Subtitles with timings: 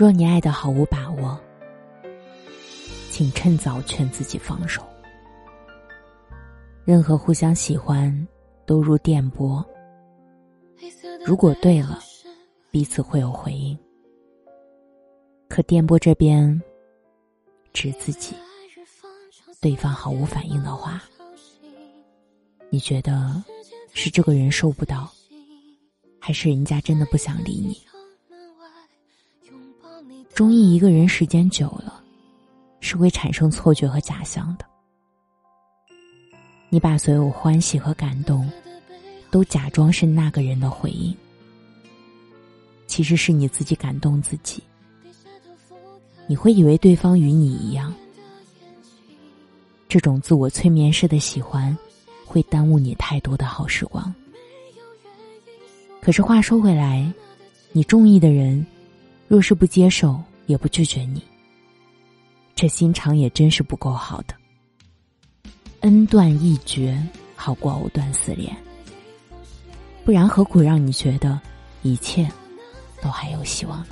[0.00, 1.38] 若你爱的毫无把握，
[3.10, 4.82] 请趁早劝自己放手。
[6.86, 8.26] 任何互相喜欢，
[8.64, 9.62] 都如电波。
[11.22, 11.98] 如果对了，
[12.70, 13.76] 彼此会有回应；
[15.50, 16.58] 可电波这边，
[17.74, 18.34] 指自己，
[19.60, 21.02] 对方毫无反应的话，
[22.70, 23.44] 你觉得
[23.92, 25.12] 是这个人收不到，
[26.18, 27.76] 还是人家真的不想理你？
[30.34, 32.02] 中意一个人时间久了，
[32.80, 34.64] 是会产生错觉和假象的。
[36.70, 38.50] 你把所有欢喜和感动，
[39.30, 41.14] 都假装是那个人的回应，
[42.86, 44.62] 其实是你自己感动自己。
[46.26, 47.92] 你会以为对方与你一样，
[49.88, 51.76] 这种自我催眠式的喜欢，
[52.24, 54.14] 会耽误你太多的好时光。
[56.00, 57.12] 可是话说回来，
[57.72, 58.64] 你中意的人。
[59.30, 61.22] 若是不接受，也不拒绝你，
[62.56, 64.34] 这心肠也真是不够好的。
[65.82, 67.00] 恩断义绝
[67.36, 68.52] 好过藕断丝连，
[70.04, 71.40] 不然何苦让你觉得
[71.82, 72.28] 一切
[73.00, 73.86] 都还有希望呢？